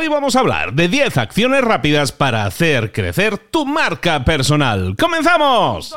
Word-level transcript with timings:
Hoy 0.00 0.08
vamos 0.08 0.34
a 0.34 0.40
hablar 0.40 0.72
de 0.72 0.88
10 0.88 1.18
acciones 1.18 1.60
rápidas 1.60 2.10
para 2.10 2.46
hacer 2.46 2.90
crecer 2.90 3.36
tu 3.36 3.66
marca 3.66 4.24
personal. 4.24 4.96
¡Comenzamos! 4.98 5.94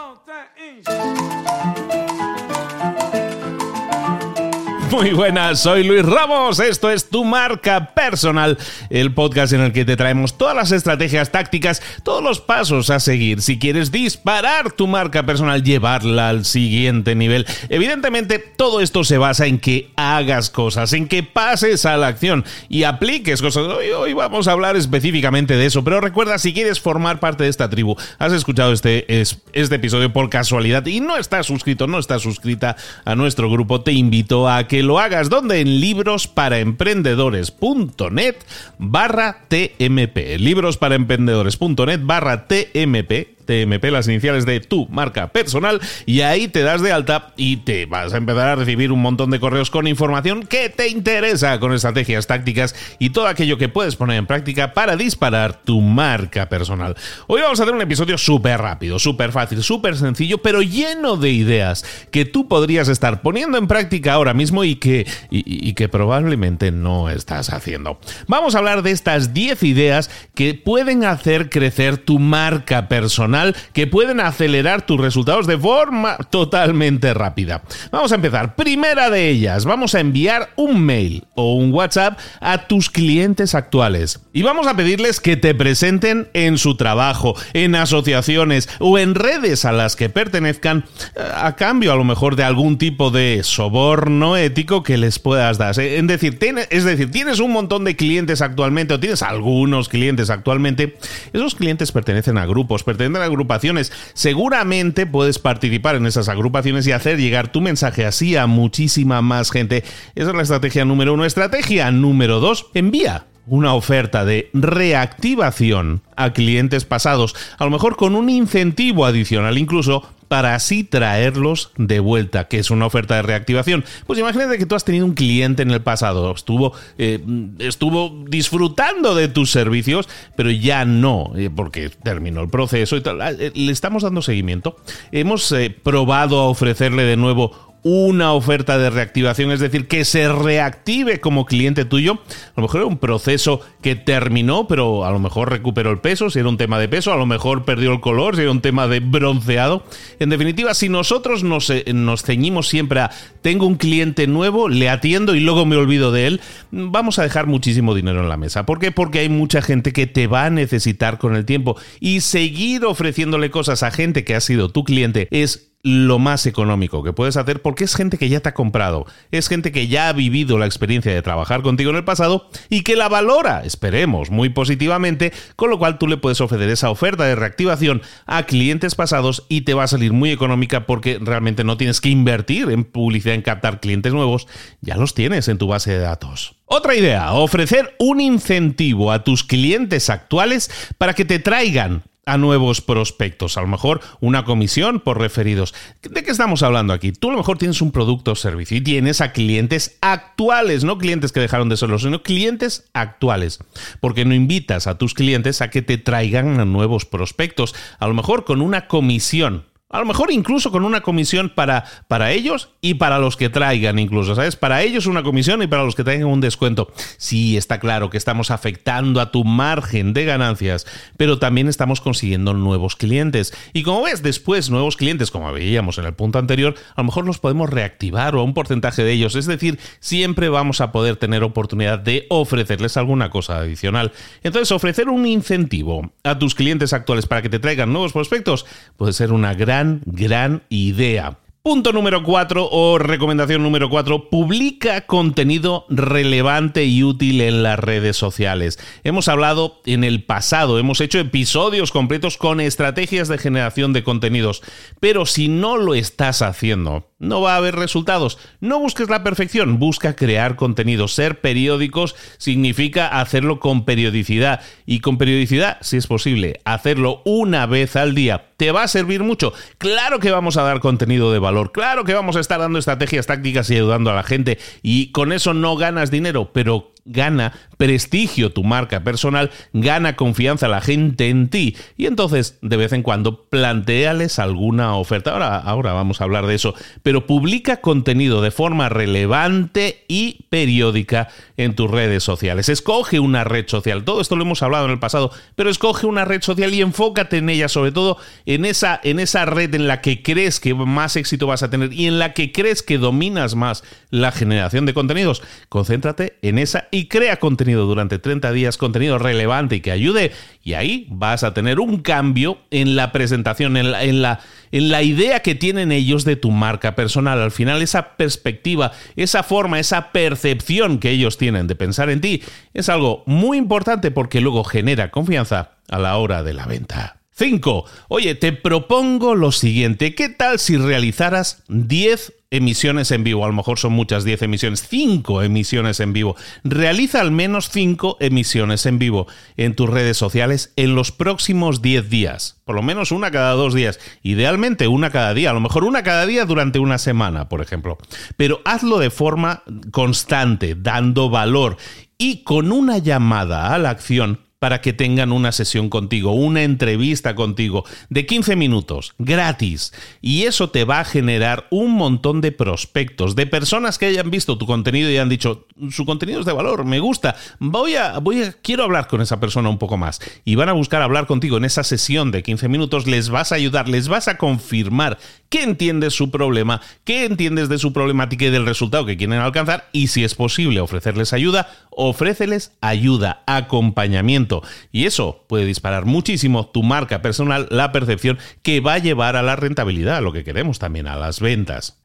Muy 4.93 5.09
buenas, 5.09 5.59
soy 5.59 5.83
Luis 5.83 6.05
Ramos, 6.05 6.59
esto 6.59 6.91
es 6.91 7.09
Tu 7.09 7.25
Marca 7.25 7.95
Personal, 7.95 8.59
el 8.91 9.11
podcast 9.11 9.51
en 9.51 9.61
el 9.61 9.73
que 9.73 9.85
te 9.85 9.97
traemos 9.97 10.37
todas 10.37 10.55
las 10.55 10.71
estrategias 10.71 11.31
tácticas, 11.31 11.81
todos 12.03 12.21
los 12.21 12.39
pasos 12.39 12.91
a 12.91 12.99
seguir 12.99 13.41
si 13.41 13.57
quieres 13.57 13.91
disparar 13.91 14.71
tu 14.71 14.85
marca 14.85 15.25
personal, 15.25 15.63
llevarla 15.63 16.29
al 16.29 16.45
siguiente 16.45 17.15
nivel. 17.15 17.47
Evidentemente, 17.69 18.37
todo 18.37 18.81
esto 18.81 19.03
se 19.03 19.17
basa 19.17 19.47
en 19.47 19.57
que 19.57 19.89
hagas 19.95 20.51
cosas, 20.51 20.93
en 20.93 21.07
que 21.07 21.23
pases 21.23 21.87
a 21.87 21.97
la 21.97 22.05
acción 22.05 22.45
y 22.69 22.83
apliques 22.83 23.41
cosas. 23.41 23.63
Hoy, 23.65 24.13
vamos 24.13 24.47
a 24.47 24.51
hablar 24.51 24.75
específicamente 24.77 25.57
de 25.57 25.65
eso, 25.65 25.83
pero 25.83 26.01
recuerda, 26.01 26.37
si 26.37 26.53
quieres 26.53 26.79
formar 26.79 27.19
parte 27.19 27.45
de 27.45 27.49
esta 27.49 27.67
tribu, 27.67 27.95
has 28.19 28.31
escuchado 28.31 28.71
este, 28.71 29.07
este 29.21 29.75
episodio 29.75 30.13
por 30.13 30.29
casualidad 30.29 30.85
y 30.85 30.99
no 30.99 31.17
estás 31.17 31.47
suscrito, 31.47 31.87
no 31.87 31.97
estás 31.97 32.21
suscrita 32.21 32.75
a 33.05 33.15
nuestro 33.15 33.49
grupo, 33.49 33.81
te 33.81 33.91
invito 33.91 34.47
a 34.47 34.67
que 34.67 34.82
lo 34.83 34.99
hagas. 34.99 35.29
Donde 35.29 35.61
en 35.61 35.79
librosparaemprendedores.net 35.79 38.35
barra 38.77 39.45
TMP. 39.47 40.37
Librosparaemprendedores.net 40.37 42.01
barra 42.03 42.45
TMP 42.47 43.33
TMP, 43.45 43.85
las 43.91 44.07
iniciales 44.07 44.45
de 44.45 44.59
tu 44.59 44.87
marca 44.87 45.27
personal, 45.27 45.81
y 46.05 46.21
ahí 46.21 46.47
te 46.47 46.61
das 46.61 46.81
de 46.81 46.91
alta 46.91 47.33
y 47.35 47.57
te 47.57 47.85
vas 47.85 48.13
a 48.13 48.17
empezar 48.17 48.47
a 48.49 48.55
recibir 48.55 48.91
un 48.91 49.01
montón 49.01 49.31
de 49.31 49.39
correos 49.39 49.69
con 49.69 49.87
información 49.87 50.43
que 50.43 50.69
te 50.69 50.87
interesa, 50.87 51.59
con 51.59 51.73
estrategias 51.73 52.27
tácticas 52.27 52.75
y 52.99 53.09
todo 53.09 53.27
aquello 53.27 53.57
que 53.57 53.69
puedes 53.69 53.95
poner 53.95 54.17
en 54.17 54.25
práctica 54.25 54.73
para 54.73 54.95
disparar 54.95 55.61
tu 55.63 55.81
marca 55.81 56.47
personal. 56.49 56.95
Hoy 57.27 57.41
vamos 57.41 57.59
a 57.59 57.63
hacer 57.63 57.75
un 57.75 57.81
episodio 57.81 58.17
súper 58.17 58.61
rápido, 58.61 58.99
súper 58.99 59.31
fácil, 59.31 59.63
súper 59.63 59.97
sencillo, 59.97 60.37
pero 60.39 60.61
lleno 60.61 61.17
de 61.17 61.31
ideas 61.31 61.85
que 62.11 62.25
tú 62.25 62.47
podrías 62.47 62.87
estar 62.87 63.21
poniendo 63.21 63.57
en 63.57 63.67
práctica 63.67 64.13
ahora 64.13 64.33
mismo 64.33 64.63
y 64.63 64.75
que, 64.75 65.07
y, 65.29 65.73
que 65.73 65.89
probablemente 65.89 66.71
no 66.71 67.09
estás 67.09 67.51
haciendo. 67.51 67.99
Vamos 68.27 68.55
a 68.55 68.59
hablar 68.59 68.83
de 68.83 68.91
estas 68.91 69.33
10 69.33 69.63
ideas 69.63 70.09
que 70.35 70.53
pueden 70.53 71.03
hacer 71.03 71.49
crecer 71.49 71.97
tu 71.97 72.19
marca 72.19 72.87
personal 72.87 73.32
que 73.73 73.87
pueden 73.87 74.19
acelerar 74.19 74.85
tus 74.85 74.99
resultados 74.99 75.47
de 75.47 75.57
forma 75.57 76.17
totalmente 76.29 77.13
rápida. 77.13 77.63
Vamos 77.91 78.11
a 78.11 78.15
empezar. 78.15 78.55
Primera 78.55 79.09
de 79.09 79.29
ellas, 79.29 79.65
vamos 79.65 79.95
a 79.95 79.99
enviar 79.99 80.49
un 80.55 80.81
mail 80.81 81.25
o 81.35 81.55
un 81.55 81.73
WhatsApp 81.73 82.19
a 82.39 82.67
tus 82.67 82.89
clientes 82.89 83.55
actuales 83.55 84.19
y 84.33 84.41
vamos 84.41 84.67
a 84.67 84.75
pedirles 84.75 85.19
que 85.19 85.37
te 85.37 85.55
presenten 85.55 86.27
en 86.33 86.57
su 86.57 86.75
trabajo, 86.75 87.35
en 87.53 87.75
asociaciones 87.75 88.69
o 88.79 88.97
en 88.97 89.15
redes 89.15 89.65
a 89.65 89.71
las 89.71 89.95
que 89.95 90.09
pertenezcan 90.09 90.85
eh, 91.15 91.21
a 91.35 91.55
cambio 91.55 91.93
a 91.93 91.95
lo 91.95 92.03
mejor 92.03 92.35
de 92.35 92.43
algún 92.43 92.77
tipo 92.77 93.11
de 93.11 93.41
soborno 93.43 94.37
ético 94.37 94.83
que 94.83 94.97
les 94.97 95.19
puedas 95.19 95.57
dar. 95.57 95.79
Es 95.79 96.07
decir, 96.07 96.37
es 96.69 96.83
decir, 96.83 97.11
tienes 97.11 97.39
un 97.39 97.51
montón 97.51 97.83
de 97.83 97.95
clientes 97.95 98.41
actualmente 98.41 98.93
o 98.93 98.99
tienes 98.99 99.21
algunos 99.21 99.89
clientes 99.89 100.29
actualmente. 100.29 100.97
Esos 101.31 101.55
clientes 101.55 101.91
pertenecen 101.91 102.37
a 102.37 102.45
grupos, 102.45 102.83
pertenecen 102.83 103.22
agrupaciones. 103.23 103.91
Seguramente 104.13 105.05
puedes 105.05 105.39
participar 105.39 105.95
en 105.95 106.05
esas 106.05 106.29
agrupaciones 106.29 106.85
y 106.87 106.91
hacer 106.91 107.17
llegar 107.17 107.51
tu 107.51 107.61
mensaje 107.61 108.05
así 108.05 108.35
a 108.35 108.47
muchísima 108.47 109.21
más 109.21 109.51
gente. 109.51 109.83
Esa 110.15 110.29
es 110.29 110.35
la 110.35 110.43
estrategia 110.43 110.85
número 110.85 111.13
uno. 111.13 111.25
Estrategia 111.25 111.91
número 111.91 112.39
dos, 112.39 112.67
envía 112.73 113.25
una 113.45 113.73
oferta 113.73 114.25
de 114.25 114.49
reactivación 114.53 116.01
a 116.15 116.31
clientes 116.31 116.85
pasados, 116.85 117.35
a 117.57 117.65
lo 117.65 117.71
mejor 117.71 117.95
con 117.95 118.15
un 118.15 118.29
incentivo 118.29 119.05
adicional 119.05 119.57
incluso 119.57 120.07
para 120.33 120.55
así 120.55 120.83
traerlos 120.83 121.69
de 121.77 121.99
vuelta, 121.99 122.47
que 122.47 122.57
es 122.57 122.71
una 122.71 122.87
oferta 122.87 123.17
de 123.17 123.21
reactivación. 123.21 123.85
Pues 124.07 124.17
imagínate 124.17 124.57
que 124.57 124.65
tú 124.65 124.73
has 124.73 124.83
tenido 124.83 125.05
un 125.05 125.13
cliente 125.13 125.61
en 125.61 125.69
el 125.69 125.83
pasado, 125.83 126.33
estuvo, 126.33 126.73
eh, 126.97 127.23
estuvo 127.59 128.25
disfrutando 128.27 129.13
de 129.13 129.27
tus 129.27 129.51
servicios, 129.51 130.09
pero 130.35 130.49
ya 130.49 130.85
no, 130.85 131.33
eh, 131.35 131.51
porque 131.55 131.91
terminó 131.91 132.41
el 132.41 132.49
proceso 132.49 132.97
y 132.97 133.01
tal. 133.01 133.21
Ah, 133.21 133.29
eh, 133.29 133.51
le 133.53 133.71
estamos 133.71 134.01
dando 134.01 134.23
seguimiento. 134.23 134.75
Hemos 135.11 135.53
probado 135.83 136.39
a 136.39 136.49
ofrecerle 136.49 137.03
de 137.03 137.15
nuevo 137.15 137.72
una 137.83 138.33
oferta 138.33 138.77
de 138.77 138.89
reactivación, 138.89 139.51
es 139.51 139.59
decir, 139.59 139.87
que 139.87 140.05
se 140.05 140.31
reactive 140.31 141.19
como 141.19 141.45
cliente 141.45 141.85
tuyo. 141.85 142.19
A 142.55 142.61
lo 142.61 142.63
mejor 142.63 142.81
era 142.81 142.87
un 142.87 142.97
proceso 142.97 143.61
que 143.81 143.95
terminó, 143.95 144.67
pero 144.67 145.05
a 145.05 145.11
lo 145.11 145.19
mejor 145.19 145.51
recuperó 145.51 145.91
el 145.91 145.99
peso, 145.99 146.29
si 146.29 146.39
era 146.39 146.49
un 146.49 146.57
tema 146.57 146.79
de 146.79 146.87
peso, 146.87 147.11
a 147.11 147.17
lo 147.17 147.25
mejor 147.25 147.65
perdió 147.65 147.91
el 147.91 147.99
color, 147.99 148.35
si 148.35 148.43
era 148.43 148.51
un 148.51 148.61
tema 148.61 148.87
de 148.87 149.01
bronceado. 149.01 149.83
En 150.19 150.29
definitiva, 150.29 150.73
si 150.73 150.89
nosotros 150.89 151.43
nos, 151.43 151.69
eh, 151.69 151.83
ceñimos 152.23 152.69
siempre 152.69 153.01
a 153.01 153.11
tengo 153.41 153.67
un 153.67 153.75
cliente 153.75 154.27
nuevo, 154.27 154.69
le 154.69 154.89
atiendo 154.89 155.35
y 155.35 155.41
luego 155.41 155.65
me 155.65 155.75
olvido 155.75 156.11
de 156.11 156.27
él, 156.27 156.41
vamos 156.71 157.19
a 157.19 157.23
dejar 157.23 157.47
muchísimo 157.47 157.93
dinero 157.93 158.21
en 158.21 158.29
la 158.29 158.37
mesa. 158.37 158.65
¿Por 158.65 158.79
qué? 158.79 158.91
Porque 158.91 159.19
hay 159.19 159.29
mucha 159.29 159.61
gente 159.61 159.91
que 159.91 160.07
te 160.07 160.27
va 160.27 160.45
a 160.45 160.49
necesitar 160.49 161.17
con 161.17 161.35
el 161.35 161.45
tiempo 161.45 161.75
y 161.99 162.21
seguir 162.21 162.85
ofreciéndole 162.85 163.51
cosas 163.51 163.83
a 163.83 163.91
gente 163.91 164.23
que 164.23 164.35
ha 164.35 164.41
sido 164.41 164.69
tu 164.69 164.85
cliente 164.85 165.27
es 165.31 165.72
lo 165.83 166.17
más 166.17 166.45
económico 166.45 167.03
que 167.03 167.11
puedes 167.11 167.35
hacer 167.35 167.61
porque 167.61 167.83
es 167.83 167.95
gente 167.95 168.17
que 168.17 168.29
ya 168.29 168.39
te 168.39 168.47
ha 168.47 168.53
comprado, 168.53 169.05
es 169.31 169.49
gente 169.49 169.73
que 169.73 169.89
ya 169.89 170.07
ha 170.07 170.13
vivido 170.13 170.57
la 170.57 170.65
experiencia 170.65 171.13
de 171.13 171.21
trabajar 171.21 171.61
contigo 171.61 171.89
en 171.89 171.97
el 171.97 172.05
pasado 172.05 172.47
y 172.69 172.83
que 172.83 172.95
la 172.95 173.09
valora, 173.09 173.65
esperemos, 173.65 174.31
muy 174.31 174.47
positivamente, 174.47 175.33
con 175.57 175.69
lo 175.69 175.77
cual 175.77 175.97
tú 175.97 176.07
le 176.07 176.15
puedes 176.15 176.39
ofrecer 176.39 176.69
esa 176.69 176.89
oferta 176.89 177.25
de 177.25 177.35
reactivación 177.35 178.01
a 178.25 178.43
clientes 178.43 178.95
pasados 178.95 179.45
y 179.49 179.61
te 179.61 179.73
va 179.73 179.83
a 179.83 179.87
salir 179.87 180.13
muy 180.13 180.31
económica 180.31 180.85
porque 180.85 181.19
realmente 181.21 181.65
no 181.65 181.75
tienes 181.75 181.99
que 181.99 182.09
invertir 182.09 182.69
en 182.69 182.85
publicidad, 182.85 183.35
en 183.35 183.41
captar 183.41 183.81
clientes 183.81 184.13
nuevos, 184.13 184.47
ya 184.79 184.95
los 184.95 185.13
tienes 185.13 185.49
en 185.49 185.57
tu 185.57 185.67
base 185.67 185.91
de 185.91 185.99
datos. 185.99 186.55
Otra 186.65 186.95
idea, 186.95 187.33
ofrecer 187.33 187.93
un 187.99 188.21
incentivo 188.21 189.11
a 189.11 189.25
tus 189.25 189.43
clientes 189.43 190.09
actuales 190.09 190.71
para 190.97 191.13
que 191.13 191.25
te 191.25 191.39
traigan 191.39 192.03
a 192.25 192.37
nuevos 192.37 192.81
prospectos, 192.81 193.57
a 193.57 193.61
lo 193.61 193.67
mejor 193.67 194.01
una 194.19 194.45
comisión 194.45 194.99
por 194.99 195.19
referidos. 195.19 195.73
¿De 196.01 196.23
qué 196.23 196.31
estamos 196.31 196.63
hablando 196.63 196.93
aquí? 196.93 197.11
Tú 197.11 197.29
a 197.29 197.31
lo 197.31 197.37
mejor 197.37 197.57
tienes 197.57 197.81
un 197.81 197.91
producto 197.91 198.31
o 198.31 198.35
servicio 198.35 198.77
y 198.77 198.81
tienes 198.81 199.21
a 199.21 199.33
clientes 199.33 199.97
actuales, 200.01 200.83
no 200.83 200.97
clientes 200.97 201.31
que 201.31 201.39
dejaron 201.39 201.69
de 201.69 201.77
serlo, 201.77 201.99
sino 201.99 202.23
clientes 202.23 202.85
actuales, 202.93 203.59
porque 203.99 204.25
no 204.25 204.33
invitas 204.33 204.87
a 204.87 204.97
tus 204.97 205.13
clientes 205.13 205.61
a 205.61 205.69
que 205.69 205.81
te 205.81 205.97
traigan 205.97 206.71
nuevos 206.71 207.05
prospectos, 207.05 207.75
a 207.99 208.07
lo 208.07 208.13
mejor 208.13 208.45
con 208.45 208.61
una 208.61 208.87
comisión 208.87 209.65
a 209.93 209.99
lo 209.99 210.05
mejor 210.05 210.31
incluso 210.31 210.71
con 210.71 210.83
una 210.83 211.01
comisión 211.01 211.51
para, 211.53 211.85
para 212.07 212.31
ellos 212.31 212.69
y 212.81 212.95
para 212.95 213.19
los 213.19 213.37
que 213.37 213.49
traigan 213.49 213.99
incluso, 213.99 214.33
¿sabes? 214.33 214.55
Para 214.55 214.81
ellos 214.81 215.05
una 215.05 215.21
comisión 215.21 215.61
y 215.61 215.67
para 215.67 215.83
los 215.83 215.93
que 215.93 216.03
traigan 216.03 216.27
un 216.27 216.41
descuento. 216.41 216.91
Sí, 217.17 217.57
está 217.57 217.79
claro 217.79 218.09
que 218.09 218.17
estamos 218.17 218.49
afectando 218.49 219.21
a 219.21 219.31
tu 219.31 219.43
margen 219.43 220.13
de 220.13 220.25
ganancias, 220.25 220.87
pero 221.15 221.37
también 221.37 221.67
estamos 221.67 222.01
consiguiendo 222.01 222.55
nuevos 222.55 222.95
clientes. 222.95 223.53
Y 223.71 223.83
como 223.83 224.01
ves, 224.01 224.23
después 224.23 224.71
nuevos 224.71 224.97
clientes, 224.97 225.29
como 225.29 225.53
veíamos 225.53 225.99
en 225.99 226.05
el 226.05 226.15
punto 226.15 226.39
anterior, 226.39 226.73
a 226.95 227.01
lo 227.01 227.05
mejor 227.05 227.25
los 227.25 227.37
podemos 227.37 227.69
reactivar 227.69 228.35
o 228.35 228.39
a 228.39 228.43
un 228.43 228.55
porcentaje 228.55 229.03
de 229.03 229.11
ellos. 229.11 229.35
Es 229.35 229.45
decir, 229.45 229.79
siempre 229.99 230.49
vamos 230.49 230.81
a 230.81 230.91
poder 230.91 231.17
tener 231.17 231.43
oportunidad 231.43 231.99
de 231.99 232.25
ofrecerles 232.29 232.97
alguna 232.97 233.29
cosa 233.29 233.59
adicional. 233.59 234.11
Entonces, 234.41 234.71
ofrecer 234.71 235.07
un 235.09 235.27
incentivo 235.27 236.13
a 236.23 236.39
tus 236.39 236.55
clientes 236.55 236.93
actuales 236.93 237.27
para 237.27 237.43
que 237.43 237.49
te 237.49 237.59
traigan 237.59 237.93
nuevos 237.93 238.11
prospectos 238.11 238.65
puede 238.97 239.13
ser 239.13 239.31
una 239.31 239.53
gran 239.53 239.82
gran, 240.05 240.63
idea. 240.69 241.39
Punto 241.65 241.93
número 241.93 242.23
4 242.23 242.67
o 242.69 242.97
recomendación 242.97 243.63
número 243.63 243.89
4, 243.89 244.29
publica 244.29 245.05
contenido 245.05 245.85
relevante 245.87 246.83
y 246.83 247.03
útil 247.03 247.39
en 247.39 247.63
las 247.63 247.79
redes 247.79 248.17
sociales. 248.17 248.77
Hemos 249.05 249.29
hablado 249.29 249.81
en 249.85 250.03
el 250.03 250.25
pasado, 250.25 250.77
hemos 250.77 250.99
hecho 250.99 251.19
episodios 251.19 251.93
completos 251.93 252.37
con 252.37 252.59
estrategias 252.59 253.29
de 253.29 253.37
generación 253.37 253.93
de 253.93 254.03
contenidos, 254.03 254.61
pero 254.99 255.25
si 255.25 255.47
no 255.47 255.77
lo 255.77 255.95
estás 255.95 256.41
haciendo, 256.41 257.12
no 257.23 257.41
va 257.41 257.53
a 257.53 257.57
haber 257.57 257.75
resultados. 257.75 258.37
No 258.59 258.79
busques 258.79 259.09
la 259.09 259.23
perfección, 259.23 259.79
busca 259.79 260.15
crear 260.15 260.55
contenido. 260.55 261.07
Ser 261.07 261.41
periódicos 261.41 262.15
significa 262.37 263.07
hacerlo 263.07 263.59
con 263.59 263.85
periodicidad. 263.85 264.61
Y 264.85 264.99
con 264.99 265.17
periodicidad, 265.17 265.77
si 265.81 265.97
es 265.97 266.07
posible, 266.07 266.59
hacerlo 266.65 267.21
una 267.25 267.65
vez 267.65 267.95
al 267.95 268.13
día. 268.13 268.47
¿Te 268.57 268.71
va 268.71 268.83
a 268.83 268.87
servir 268.87 269.23
mucho? 269.23 269.53
Claro 269.77 270.19
que 270.19 270.31
vamos 270.31 270.57
a 270.57 270.63
dar 270.63 270.79
contenido 270.79 271.31
de 271.31 271.39
valor. 271.39 271.71
Claro 271.71 272.03
que 272.03 272.13
vamos 272.13 272.35
a 272.35 272.39
estar 272.39 272.59
dando 272.59 272.79
estrategias 272.79 273.25
tácticas 273.25 273.69
y 273.69 273.75
ayudando 273.75 274.11
a 274.11 274.15
la 274.15 274.23
gente. 274.23 274.59
Y 274.81 275.11
con 275.11 275.31
eso 275.31 275.53
no 275.53 275.75
ganas 275.75 276.11
dinero, 276.11 276.51
pero 276.53 276.92
gana 277.05 277.53
prestigio 277.77 278.51
tu 278.51 278.63
marca 278.63 279.03
personal, 279.03 279.51
gana 279.73 280.15
confianza 280.15 280.67
la 280.67 280.81
gente 280.81 281.29
en 281.29 281.49
ti 281.49 281.75
y 281.97 282.05
entonces 282.05 282.57
de 282.61 282.77
vez 282.77 282.93
en 282.93 283.03
cuando 283.03 283.43
planteales 283.45 284.39
alguna 284.39 284.95
oferta. 284.95 285.31
Ahora, 285.31 285.57
ahora 285.57 285.93
vamos 285.93 286.21
a 286.21 286.23
hablar 286.23 286.47
de 286.47 286.55
eso, 286.55 286.75
pero 287.01 287.27
publica 287.27 287.81
contenido 287.81 288.41
de 288.41 288.51
forma 288.51 288.89
relevante 288.89 290.05
y 290.07 290.45
periódica 290.49 291.27
en 291.57 291.75
tus 291.75 291.89
redes 291.91 292.23
sociales. 292.23 292.69
Escoge 292.69 293.19
una 293.19 293.43
red 293.43 293.67
social. 293.67 294.03
Todo 294.03 294.21
esto 294.21 294.35
lo 294.35 294.43
hemos 294.43 294.63
hablado 294.63 294.85
en 294.85 294.91
el 294.91 294.99
pasado, 294.99 295.31
pero 295.55 295.69
escoge 295.69 296.05
una 296.05 296.25
red 296.25 296.41
social 296.41 296.73
y 296.73 296.81
enfócate 296.81 297.37
en 297.37 297.49
ella, 297.49 297.67
sobre 297.67 297.91
todo 297.91 298.17
en 298.45 298.65
esa, 298.65 298.99
en 299.03 299.19
esa 299.19 299.45
red 299.45 299.73
en 299.75 299.87
la 299.87 300.01
que 300.01 300.23
crees 300.23 300.59
que 300.59 300.73
más 300.73 301.15
éxito 301.15 301.47
vas 301.47 301.63
a 301.63 301.69
tener 301.69 301.91
y 301.93 302.07
en 302.07 302.19
la 302.19 302.33
que 302.33 302.51
crees 302.51 302.81
que 302.81 302.97
dominas 302.97 303.55
más 303.55 303.83
la 304.09 304.31
generación 304.31 304.85
de 304.85 304.93
contenidos. 304.93 305.41
Concéntrate 305.69 306.37
en 306.41 306.59
esa 306.59 306.87
y 306.93 307.07
crea 307.07 307.37
contenido 307.37 307.87
durante 307.87 308.19
30 308.19 308.51
días, 308.51 308.77
contenido 308.77 309.17
relevante 309.17 309.77
y 309.77 309.81
que 309.81 309.91
ayude. 309.91 310.31
Y 310.63 310.73
ahí 310.73 311.07
vas 311.09 311.43
a 311.43 311.51
tener 311.51 311.79
un 311.79 312.03
cambio 312.03 312.59
en 312.69 312.95
la 312.95 313.11
presentación, 313.11 313.77
en 313.77 313.91
la, 313.91 314.03
en 314.03 314.21
la, 314.21 314.41
en 314.71 314.89
la 314.89 315.01
idea 315.01 315.39
que 315.39 315.55
tienen 315.55 315.91
ellos 315.91 316.23
de 316.23 316.35
tu 316.35 316.51
marca 316.51 316.93
personal. 316.93 317.41
Al 317.41 317.49
final, 317.49 317.81
esa 317.81 318.15
perspectiva, 318.15 318.91
esa 319.15 319.41
forma, 319.41 319.79
esa 319.79 320.11
percepción 320.11 320.99
que 320.99 321.09
ellos 321.09 321.39
tienen 321.39 321.65
de 321.65 321.73
pensar 321.73 322.11
en 322.11 322.21
ti 322.21 322.43
es 322.75 322.89
algo 322.89 323.23
muy 323.25 323.57
importante 323.57 324.11
porque 324.11 324.39
luego 324.39 324.63
genera 324.63 325.09
confianza 325.09 325.71
a 325.89 325.97
la 325.97 326.17
hora 326.17 326.43
de 326.43 326.53
la 326.53 326.67
venta. 326.67 327.22
5. 327.35 327.85
Oye, 328.09 328.35
te 328.35 328.53
propongo 328.53 329.33
lo 329.33 329.51
siguiente. 329.51 330.13
¿Qué 330.13 330.29
tal 330.29 330.59
si 330.59 330.77
realizaras 330.77 331.63
10 331.67 332.33
emisiones 332.51 333.09
en 333.09 333.23
vivo? 333.23 333.43
A 333.43 333.47
lo 333.47 333.53
mejor 333.53 333.79
son 333.79 333.93
muchas 333.93 334.23
10 334.23 334.43
emisiones. 334.43 334.87
5 334.87 335.41
emisiones 335.41 335.99
en 335.99 336.13
vivo. 336.13 336.35
Realiza 336.63 337.21
al 337.21 337.31
menos 337.31 337.69
5 337.71 338.17
emisiones 338.19 338.85
en 338.85 338.99
vivo 338.99 339.25
en 339.57 339.75
tus 339.75 339.89
redes 339.89 340.15
sociales 340.15 340.73
en 340.75 340.93
los 340.93 341.11
próximos 341.11 341.81
10 341.81 342.09
días. 342.09 342.61
Por 342.65 342.75
lo 342.75 342.83
menos 342.83 343.11
una 343.11 343.31
cada 343.31 343.53
dos 343.53 343.73
días. 343.73 343.99
Idealmente 344.21 344.87
una 344.87 345.09
cada 345.09 345.33
día. 345.33 345.49
A 345.49 345.53
lo 345.53 345.59
mejor 345.59 345.85
una 345.85 346.03
cada 346.03 346.27
día 346.27 346.45
durante 346.45 346.77
una 346.77 346.99
semana, 346.99 347.49
por 347.49 347.61
ejemplo. 347.61 347.97
Pero 348.37 348.61
hazlo 348.63 348.99
de 348.99 349.09
forma 349.09 349.63
constante, 349.91 350.75
dando 350.75 351.31
valor 351.31 351.77
y 352.19 352.43
con 352.43 352.71
una 352.71 352.99
llamada 352.99 353.73
a 353.73 353.79
la 353.79 353.89
acción 353.89 354.39
para 354.63 354.79
que 354.79 354.93
tengan 354.93 355.33
una 355.33 355.51
sesión 355.51 355.89
contigo, 355.89 356.31
una 356.31 356.63
entrevista 356.63 357.35
contigo 357.35 357.83
de 358.09 358.25
15 358.25 358.55
minutos, 358.55 359.13
gratis. 359.19 359.91
Y 360.21 360.43
eso 360.43 360.69
te 360.69 360.85
va 360.85 361.01
a 361.01 361.03
generar 361.03 361.67
un 361.69 361.91
montón 361.91 362.39
de 362.39 362.53
prospectos, 362.53 363.35
de 363.35 363.45
personas 363.45 363.97
que 363.97 364.05
hayan 364.05 364.31
visto 364.31 364.57
tu 364.57 364.65
contenido 364.65 365.11
y 365.11 365.17
han 365.17 365.27
dicho, 365.27 365.67
su 365.91 366.05
contenido 366.05 366.39
es 366.39 366.45
de 366.45 366.53
valor, 366.53 366.85
me 366.85 367.01
gusta, 367.01 367.35
voy 367.59 367.97
a, 367.97 368.19
voy 368.19 368.41
a, 368.41 368.53
quiero 368.53 368.85
hablar 368.85 369.07
con 369.07 369.19
esa 369.19 369.41
persona 369.41 369.67
un 369.67 369.79
poco 369.79 369.97
más. 369.97 370.21
Y 370.45 370.55
van 370.55 370.69
a 370.69 370.71
buscar 370.71 371.01
hablar 371.01 371.27
contigo 371.27 371.57
en 371.57 371.65
esa 371.65 371.83
sesión 371.83 372.31
de 372.31 372.41
15 372.41 372.69
minutos, 372.69 373.05
les 373.05 373.27
vas 373.27 373.51
a 373.51 373.55
ayudar, 373.55 373.89
les 373.89 374.07
vas 374.07 374.29
a 374.29 374.37
confirmar 374.37 375.17
que 375.49 375.63
entiendes 375.63 376.13
su 376.13 376.31
problema, 376.31 376.79
que 377.03 377.25
entiendes 377.25 377.67
de 377.67 377.79
su 377.79 377.91
problemática 377.91 378.45
y 378.45 378.49
del 378.49 378.65
resultado 378.65 379.05
que 379.05 379.17
quieren 379.17 379.39
alcanzar 379.39 379.89
y 379.91 380.07
si 380.07 380.23
es 380.23 380.35
posible 380.35 380.79
ofrecerles 380.79 381.33
ayuda, 381.33 381.69
ofréceles 381.91 382.71
ayuda, 382.79 383.43
acompañamiento 383.45 384.52
y 384.91 385.05
eso 385.05 385.45
puede 385.47 385.65
disparar 385.65 386.05
muchísimo 386.05 386.67
tu 386.67 386.83
marca 386.83 387.21
personal, 387.21 387.67
la 387.71 387.91
percepción 387.91 388.37
que 388.61 388.81
va 388.81 388.95
a 388.95 388.99
llevar 388.99 389.35
a 389.35 389.41
la 389.41 389.55
rentabilidad, 389.55 390.17
a 390.17 390.21
lo 390.21 390.33
que 390.33 390.43
queremos 390.43 390.79
también, 390.79 391.07
a 391.07 391.15
las 391.15 391.39
ventas. 391.39 392.02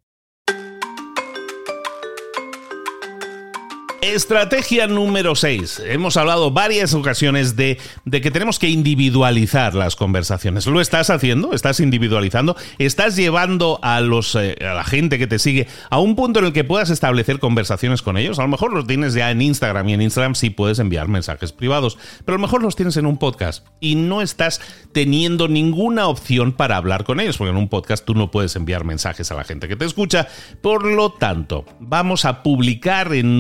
Estrategia 4.01 4.87
número 4.87 5.35
6. 5.35 5.83
Hemos 5.85 6.17
hablado 6.17 6.53
varias 6.53 6.95
ocasiones 6.95 7.57
de, 7.57 7.79
de, 8.05 8.21
que 8.21 8.31
tenemos 8.31 8.61
que 8.61 8.69
individualizar 8.69 9.75
las 9.75 9.97
conversaciones. 9.97 10.67
¿Lo 10.67 10.81
estás 10.81 11.11
haciendo? 11.11 11.53
¿Estás 11.53 11.81
individualizando? 11.81 12.57
¿Estás 12.79 13.17
llevando 13.17 13.81
a, 13.83 14.01
los, 14.01 14.37
eh, 14.37 14.57
a 14.61 14.75
la 14.75 14.85
gente 14.85 15.19
que 15.19 15.27
te 15.27 15.41
sigue 15.41 15.67
a 15.91 15.99
un 15.99 16.15
punto 16.15 16.39
en 16.39 16.47
el 16.47 16.53
que 16.53 16.63
puedas 16.63 16.91
establecer 16.91 17.41
conversaciones 17.41 18.01
con 18.01 18.17
ellos? 18.17 18.39
A 18.39 18.43
lo 18.43 18.49
mejor 18.49 18.73
los 18.73 18.87
tienes 18.87 19.15
ya 19.15 19.33
en 19.33 19.43
Instagram 19.43 19.89
y 19.89 19.95
en 19.95 20.03
Instagram 20.03 20.37
sí 20.37 20.51
puedes 20.51 20.79
enviar 20.79 21.09
mensajes 21.09 21.51
privados, 21.51 21.99
pero 22.25 22.37
a 22.37 22.39
lo 22.39 22.47
mejor 22.47 22.63
los 22.63 22.77
tienes 22.77 22.97
en 22.99 23.07
un 23.07 23.19
podcast 23.19 23.67
y 23.81 23.97
no 23.97 24.23
estás 24.23 24.61
teniendo 24.93 25.49
ninguna 25.49 26.07
opción 26.07 26.53
para 26.53 26.77
hablar 26.77 27.03
con 27.03 27.19
ellos, 27.19 27.37
porque 27.37 27.51
en 27.51 27.57
un 27.57 27.69
podcast 27.69 28.05
tú 28.05 28.15
no 28.15 28.31
puedes 28.31 28.55
enviar 28.55 28.85
mensajes 28.85 29.33
a 29.33 29.35
la 29.35 29.43
gente 29.43 29.67
que 29.67 29.75
te 29.75 29.85
escucha. 29.85 30.29
Por 30.63 30.85
lo 30.85 31.11
tanto, 31.11 31.65
vamos 31.81 32.25
a 32.25 32.45
publicar 32.45 33.13
en 33.13 33.39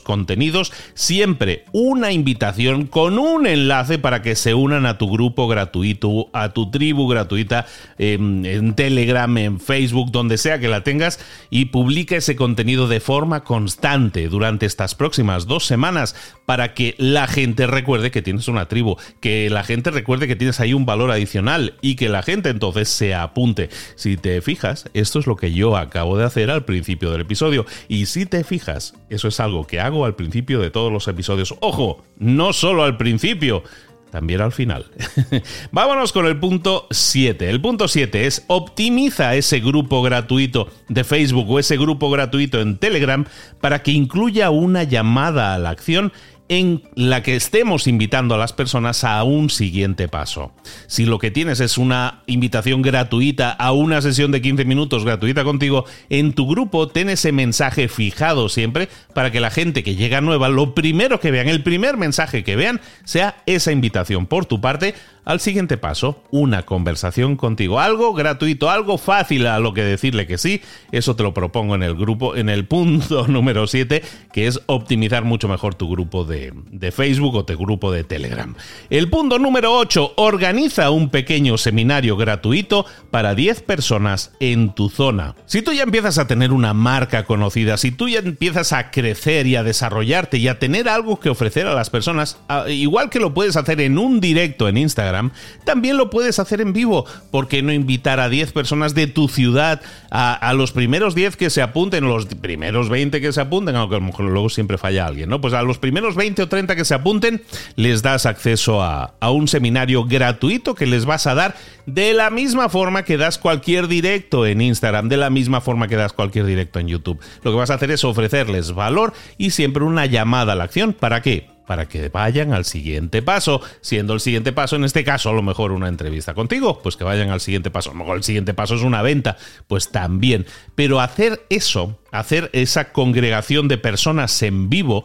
contenidos, 0.00 0.72
siempre 0.94 1.64
una 1.72 2.12
invitación 2.12 2.86
con 2.86 3.18
un 3.18 3.46
enlace 3.46 3.98
para 3.98 4.22
que 4.22 4.36
se 4.36 4.54
unan 4.54 4.86
a 4.86 4.98
tu 4.98 5.10
grupo 5.10 5.48
gratuito, 5.48 6.28
a 6.32 6.50
tu 6.50 6.70
tribu 6.70 7.08
gratuita 7.08 7.66
en, 7.98 8.44
en 8.46 8.74
Telegram, 8.74 9.36
en 9.38 9.60
Facebook, 9.60 10.10
donde 10.10 10.38
sea 10.38 10.58
que 10.58 10.68
la 10.68 10.82
tengas 10.82 11.18
y 11.50 11.66
publica 11.66 12.16
ese 12.16 12.36
contenido 12.36 12.88
de 12.88 13.00
forma 13.00 13.44
constante 13.44 14.28
durante 14.28 14.66
estas 14.66 14.94
próximas 14.94 15.46
dos 15.46 15.66
semanas 15.66 16.14
para 16.44 16.74
que 16.74 16.94
la 16.98 17.26
gente 17.26 17.66
recuerde 17.66 18.10
que 18.10 18.22
tienes 18.22 18.48
una 18.48 18.66
tribu, 18.66 18.96
que 19.20 19.50
la 19.50 19.64
gente 19.64 19.90
recuerde 19.90 20.28
que 20.28 20.36
tienes 20.36 20.60
ahí 20.60 20.74
un 20.74 20.86
valor 20.86 21.10
adicional 21.10 21.74
y 21.80 21.96
que 21.96 22.08
la 22.08 22.22
gente 22.22 22.50
entonces 22.50 22.88
se 22.88 23.14
apunte. 23.14 23.68
Si 23.96 24.16
te 24.16 24.40
fijas, 24.40 24.88
esto 24.94 25.18
es 25.18 25.26
lo 25.26 25.36
que 25.36 25.52
yo 25.52 25.76
acabo 25.76 26.16
de 26.16 26.24
hacer 26.24 26.50
al 26.50 26.64
principio 26.64 27.10
del 27.10 27.22
episodio 27.22 27.66
y 27.88 28.06
si 28.06 28.26
te 28.26 28.44
fijas, 28.44 28.94
eso 29.10 29.28
es 29.28 29.40
algo 29.40 29.66
que 29.66 29.80
hago 29.86 30.04
al 30.04 30.14
principio 30.16 30.60
de 30.60 30.70
todos 30.70 30.92
los 30.92 31.08
episodios. 31.08 31.54
Ojo, 31.60 32.04
no 32.18 32.52
solo 32.52 32.84
al 32.84 32.96
principio, 32.96 33.62
también 34.10 34.40
al 34.40 34.52
final. 34.52 34.86
Vámonos 35.72 36.12
con 36.12 36.26
el 36.26 36.38
punto 36.38 36.86
7. 36.90 37.50
El 37.50 37.60
punto 37.60 37.88
7 37.88 38.26
es 38.26 38.44
optimiza 38.46 39.34
ese 39.34 39.60
grupo 39.60 40.02
gratuito 40.02 40.68
de 40.88 41.04
Facebook 41.04 41.50
o 41.50 41.58
ese 41.58 41.76
grupo 41.76 42.10
gratuito 42.10 42.60
en 42.60 42.78
Telegram 42.78 43.26
para 43.60 43.82
que 43.82 43.92
incluya 43.92 44.50
una 44.50 44.84
llamada 44.84 45.54
a 45.54 45.58
la 45.58 45.70
acción 45.70 46.12
en 46.48 46.82
la 46.94 47.22
que 47.22 47.36
estemos 47.36 47.86
invitando 47.86 48.34
a 48.34 48.38
las 48.38 48.52
personas 48.52 49.04
a 49.04 49.22
un 49.24 49.50
siguiente 49.50 50.08
paso. 50.08 50.52
Si 50.86 51.04
lo 51.04 51.18
que 51.18 51.30
tienes 51.30 51.60
es 51.60 51.78
una 51.78 52.22
invitación 52.26 52.82
gratuita 52.82 53.50
a 53.50 53.72
una 53.72 54.00
sesión 54.02 54.30
de 54.30 54.40
15 54.40 54.64
minutos 54.64 55.04
gratuita 55.04 55.44
contigo, 55.44 55.84
en 56.10 56.32
tu 56.32 56.46
grupo 56.46 56.88
ten 56.88 57.08
ese 57.08 57.32
mensaje 57.32 57.88
fijado 57.88 58.48
siempre 58.48 58.88
para 59.14 59.30
que 59.30 59.40
la 59.40 59.50
gente 59.50 59.82
que 59.82 59.96
llega 59.96 60.20
nueva, 60.20 60.48
lo 60.48 60.74
primero 60.74 61.20
que 61.20 61.30
vean, 61.30 61.48
el 61.48 61.62
primer 61.62 61.96
mensaje 61.96 62.44
que 62.44 62.56
vean, 62.56 62.80
sea 63.04 63.42
esa 63.46 63.72
invitación 63.72 64.26
por 64.26 64.46
tu 64.46 64.60
parte 64.60 64.94
al 65.26 65.40
siguiente 65.40 65.76
paso, 65.76 66.22
una 66.30 66.62
conversación 66.64 67.36
contigo. 67.36 67.80
Algo 67.80 68.14
gratuito, 68.14 68.70
algo 68.70 68.96
fácil 68.96 69.48
a 69.48 69.58
lo 69.58 69.74
que 69.74 69.82
decirle 69.82 70.28
que 70.28 70.38
sí. 70.38 70.62
Eso 70.92 71.16
te 71.16 71.24
lo 71.24 71.34
propongo 71.34 71.74
en 71.74 71.82
el 71.82 71.96
grupo, 71.96 72.36
en 72.36 72.48
el 72.48 72.64
punto 72.64 73.26
número 73.28 73.66
7, 73.66 74.02
que 74.32 74.46
es 74.46 74.60
optimizar 74.66 75.24
mucho 75.24 75.48
mejor 75.48 75.74
tu 75.74 75.90
grupo 75.90 76.24
de, 76.24 76.52
de 76.70 76.92
Facebook 76.92 77.34
o 77.34 77.44
tu 77.44 77.58
grupo 77.58 77.90
de 77.90 78.04
Telegram. 78.04 78.54
El 78.88 79.10
punto 79.10 79.40
número 79.40 79.76
8, 79.76 80.14
organiza 80.14 80.90
un 80.90 81.10
pequeño 81.10 81.58
seminario 81.58 82.16
gratuito 82.16 82.86
para 83.10 83.34
10 83.34 83.62
personas 83.62 84.30
en 84.38 84.76
tu 84.76 84.90
zona. 84.90 85.34
Si 85.46 85.60
tú 85.60 85.72
ya 85.72 85.82
empiezas 85.82 86.18
a 86.18 86.28
tener 86.28 86.52
una 86.52 86.72
marca 86.72 87.24
conocida, 87.24 87.78
si 87.78 87.90
tú 87.90 88.08
ya 88.08 88.20
empiezas 88.20 88.72
a 88.72 88.92
crecer 88.92 89.48
y 89.48 89.56
a 89.56 89.64
desarrollarte 89.64 90.38
y 90.38 90.46
a 90.46 90.60
tener 90.60 90.88
algo 90.88 91.18
que 91.18 91.30
ofrecer 91.30 91.66
a 91.66 91.74
las 91.74 91.90
personas, 91.90 92.38
igual 92.68 93.10
que 93.10 93.18
lo 93.18 93.34
puedes 93.34 93.56
hacer 93.56 93.80
en 93.80 93.98
un 93.98 94.20
directo 94.20 94.68
en 94.68 94.76
Instagram, 94.76 95.15
también 95.64 95.96
lo 95.96 96.10
puedes 96.10 96.38
hacer 96.38 96.60
en 96.60 96.72
vivo. 96.72 97.04
¿Por 97.30 97.48
qué 97.48 97.62
no 97.62 97.72
invitar 97.72 98.20
a 98.20 98.28
10 98.28 98.52
personas 98.52 98.94
de 98.94 99.06
tu 99.06 99.28
ciudad, 99.28 99.80
a, 100.10 100.52
los 100.54 100.72
primeros 100.72 101.14
10 101.14 101.36
que 101.36 101.50
se 101.50 101.62
apunten, 101.62 102.04
los 102.04 102.26
primeros 102.26 102.88
20 102.88 103.20
que 103.20 103.32
se 103.32 103.40
apunten, 103.40 103.76
aunque 103.76 103.96
a 103.96 103.98
lo 103.98 104.06
mejor 104.06 104.26
luego 104.26 104.48
siempre 104.48 104.78
falla 104.78 105.06
alguien, 105.06 105.28
¿no? 105.28 105.40
Pues 105.40 105.54
a 105.54 105.62
los 105.62 105.78
primeros 105.78 106.14
20 106.14 106.42
o 106.42 106.48
30 106.48 106.76
que 106.76 106.84
se 106.84 106.94
apunten, 106.94 107.42
les 107.76 108.02
das 108.02 108.26
acceso 108.26 108.82
a, 108.82 109.14
a 109.20 109.30
un 109.30 109.48
seminario 109.48 110.04
gratuito 110.04 110.74
que 110.74 110.86
les 110.86 111.04
vas 111.04 111.26
a 111.26 111.34
dar 111.34 111.54
de 111.86 112.14
la 112.14 112.30
misma 112.30 112.68
forma 112.68 113.04
que 113.04 113.16
das 113.16 113.38
cualquier 113.38 113.88
directo 113.88 114.46
en 114.46 114.60
Instagram, 114.60 115.08
de 115.08 115.16
la 115.16 115.30
misma 115.30 115.60
forma 115.60 115.88
que 115.88 115.96
das 115.96 116.12
cualquier 116.12 116.46
directo 116.46 116.78
en 116.78 116.88
YouTube. 116.88 117.20
Lo 117.42 117.52
que 117.52 117.56
vas 117.56 117.70
a 117.70 117.74
hacer 117.74 117.90
es 117.90 118.04
ofrecerles 118.04 118.72
valor 118.72 119.12
y 119.38 119.50
siempre 119.50 119.84
una 119.84 120.06
llamada 120.06 120.52
a 120.52 120.56
la 120.56 120.64
acción. 120.64 120.92
¿Para 120.92 121.22
qué? 121.22 121.55
Para 121.66 121.88
que 121.88 122.08
vayan 122.08 122.52
al 122.52 122.64
siguiente 122.64 123.22
paso, 123.22 123.60
siendo 123.80 124.14
el 124.14 124.20
siguiente 124.20 124.52
paso 124.52 124.76
en 124.76 124.84
este 124.84 125.04
caso 125.04 125.30
a 125.30 125.32
lo 125.32 125.42
mejor 125.42 125.72
una 125.72 125.88
entrevista 125.88 126.34
contigo, 126.34 126.80
pues 126.82 126.96
que 126.96 127.04
vayan 127.04 127.30
al 127.30 127.40
siguiente 127.40 127.70
paso, 127.70 127.90
a 127.90 127.92
lo 127.92 127.98
mejor 127.98 128.16
el 128.16 128.22
siguiente 128.22 128.54
paso 128.54 128.74
es 128.74 128.82
una 128.82 129.02
venta, 129.02 129.36
pues 129.66 129.90
también, 129.90 130.46
pero 130.74 131.00
hacer 131.00 131.44
eso, 131.50 131.98
hacer 132.12 132.50
esa 132.52 132.92
congregación 132.92 133.68
de 133.68 133.78
personas 133.78 134.42
en 134.42 134.70
vivo, 134.70 135.04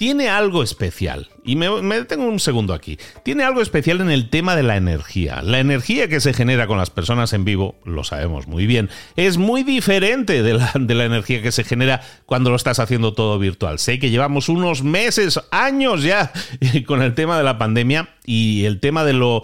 tiene 0.00 0.30
algo 0.30 0.62
especial. 0.62 1.28
Y 1.44 1.56
me, 1.56 1.68
detengo 1.68 2.24
un 2.24 2.40
segundo 2.40 2.72
aquí. 2.72 2.98
Tiene 3.22 3.44
algo 3.44 3.60
especial 3.60 4.00
en 4.00 4.10
el 4.10 4.30
tema 4.30 4.56
de 4.56 4.62
la 4.62 4.78
energía. 4.78 5.42
La 5.42 5.58
energía 5.58 6.08
que 6.08 6.20
se 6.20 6.32
genera 6.32 6.66
con 6.66 6.78
las 6.78 6.88
personas 6.88 7.34
en 7.34 7.44
vivo, 7.44 7.74
lo 7.84 8.02
sabemos 8.02 8.46
muy 8.46 8.64
bien, 8.64 8.88
es 9.16 9.36
muy 9.36 9.62
diferente 9.62 10.42
de 10.42 10.54
la, 10.54 11.04
energía 11.04 11.42
que 11.42 11.52
se 11.52 11.64
genera 11.64 12.00
cuando 12.24 12.48
lo 12.48 12.56
estás 12.56 12.78
haciendo 12.78 13.12
todo 13.12 13.38
virtual. 13.38 13.78
Sé 13.78 13.98
que 13.98 14.08
llevamos 14.08 14.48
unos 14.48 14.82
meses, 14.82 15.38
años 15.50 16.02
ya 16.02 16.32
con 16.86 17.02
el 17.02 17.14
tema 17.14 17.36
de 17.36 17.44
la 17.44 17.58
pandemia 17.58 18.08
y 18.24 18.64
el 18.64 18.80
tema 18.80 19.04
de 19.04 19.12
lo, 19.12 19.42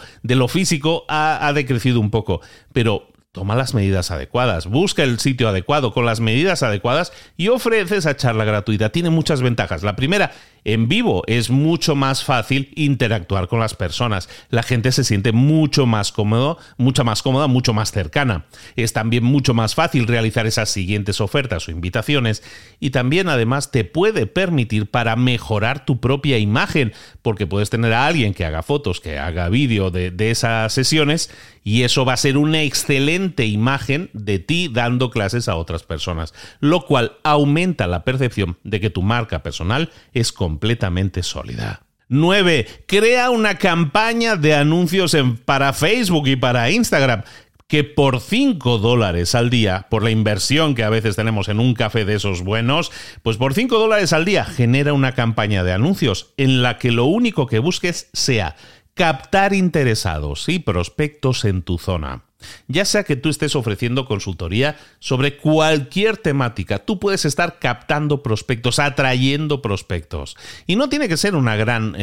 físico 0.49 1.05
ha 1.09 1.53
decrecido 1.55 2.01
un 2.01 2.11
poco. 2.11 2.41
Pero 2.73 3.11
toma 3.37 3.55
las 3.55 3.75
medidas 3.75 4.11
adecuadas, 4.11 4.67
busca 4.67 5.03
el 5.03 5.19
sitio 5.19 5.51
adecuado 5.51 5.93
con 5.93 6.07
las 6.07 6.21
medidas 6.21 6.63
adecuadas 6.63 7.13
y 7.37 7.49
ofrece 7.49 7.99
esa 7.99 8.17
charla 8.17 8.47
gratuita. 8.47 8.89
Tiene 8.89 9.11
muchas 9.11 9.43
ventajas. 9.43 9.83
La 9.83 9.95
primera 9.95 10.33
en 10.67 10.89
vivo 10.89 11.23
es 11.29 11.49
mucho 11.49 11.95
más 11.95 12.25
fácil 12.25 12.73
interactuar 12.75 13.47
con 13.47 13.61
las 13.61 13.75
personas. 13.75 14.29
La 14.51 14.65
gente 14.65 14.91
se 14.91 15.05
siente 15.05 15.31
mucho 15.31 15.87
más 15.87 16.11
cómodo, 16.11 16.59
mucho 16.77 17.05
más 17.05 17.23
cómoda, 17.23 17.47
mucho 17.47 17.73
más 17.73 17.93
cercana. 17.93 18.47
Es 18.75 18.93
también 18.93 19.23
mucho 19.23 19.55
más 19.55 19.77
fácil 19.77 20.09
realizar 20.09 20.45
esas 20.45 20.69
siguientes 20.69 21.21
ofertas 21.21 21.69
o 21.69 21.71
invitaciones 21.71 22.43
y 22.81 22.91
también 22.91 23.29
además 23.29 23.71
te 23.71 23.85
puede 23.85 24.27
permitir 24.27 24.91
para 24.91 25.15
mejorar 25.15 25.85
tu 25.85 26.01
propia 26.01 26.37
imagen, 26.37 26.93
porque 27.23 27.47
puedes 27.47 27.71
tener 27.71 27.93
a 27.93 28.07
alguien 28.07 28.35
que 28.35 28.45
haga 28.45 28.65
fotos, 28.65 29.01
que 29.01 29.21
haga 29.21 29.49
vídeo 29.49 29.93
de, 29.93 30.11
de 30.11 30.33
esas 30.33 30.73
sesiones 30.73 31.31
y 31.63 31.83
eso 31.83 32.05
va 32.05 32.13
a 32.13 32.17
ser 32.17 32.37
una 32.39 32.63
excelente 32.63 33.47
imagen 33.47 34.11
de 34.13 34.41
ti 34.41 34.69
dando 34.73 35.11
clases 35.11 35.49
a 35.49 35.57
otras 35.57 35.83
personas, 35.83 36.35
lo 36.61 36.87
cual 36.87 37.19
aumenta 37.25 37.87
la 37.87 38.05
percepción 38.05 38.57
de 38.63 38.81
que 38.81 38.91
tu 38.91 39.03
marca 39.03 39.43
personal 39.43 39.91
es 40.13 40.33
completamente 40.57 41.23
sólida. 41.23 41.83
9. 42.09 42.67
Crea 42.87 43.29
una 43.29 43.59
campaña 43.59 44.37
de 44.37 44.55
anuncios 44.55 45.15
para 45.45 45.75
Facebook 45.75 46.29
y 46.29 46.37
para 46.37 46.71
Instagram 46.71 47.25
que 47.69 47.85
por 47.85 48.21
5 48.21 48.79
dólares 48.79 49.35
al 49.35 49.51
día, 49.51 49.87
por 49.91 50.03
la 50.03 50.11
inversión 50.11 50.75
que 50.75 50.85
a 50.85 50.89
veces 50.89 51.15
tenemos 51.15 51.49
en 51.49 51.61
un 51.61 51.75
café 51.75 52.07
de 52.07 52.15
esos 52.15 52.43
buenos, 52.43 52.91
pues 53.23 53.37
por 53.37 53.53
5 53.53 53.79
dólares 53.79 54.15
al 54.15 54.25
día 54.25 54.47
genera 54.47 54.95
una 54.95 55.13
campaña 55.13 55.63
de 55.63 55.73
anuncios 55.73 56.33
en 56.39 56.63
la 56.63 56.79
que 56.79 56.91
lo 56.91 57.05
único 57.05 57.47
que 57.47 57.59
busques 57.59 58.09
sea 58.15 58.57
captar 58.95 59.53
interesados 59.53 60.49
y 60.49 60.59
prospectos 60.59 61.45
en 61.45 61.61
tu 61.63 61.77
zona. 61.77 62.26
Ya 62.69 62.85
sea 62.85 63.05
que 63.05 63.17
tú 63.17 63.29
estés 63.29 63.57
ofreciendo 63.57 64.07
consultoría 64.07 64.77
sobre 64.99 65.37
cualquier 65.39 66.19
temática, 66.19 66.81
tú 66.81 66.99
puedes 66.99 67.25
estar 67.25 67.59
captando 67.59 68.23
prospectos, 68.23 68.79
atrayendo 68.79 69.63
prospectos. 69.63 70.37
Y 70.67 70.77
no 70.77 70.89
tiene 70.89 71.09
que 71.09 71.17
ser 71.17 71.35
una 71.35 71.57
gran, 71.57 71.97